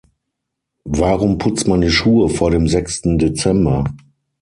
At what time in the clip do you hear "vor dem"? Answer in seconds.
2.27-2.67